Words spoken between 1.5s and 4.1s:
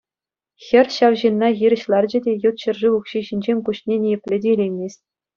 хирӗҫ ларчӗ те ют ҫӗршыв укҫи ҫинчен куҫне